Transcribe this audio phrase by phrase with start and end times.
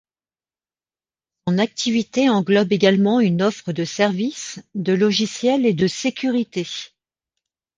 [1.47, 6.65] Son activité englobe également une offre de services, de logiciels et de sécurité.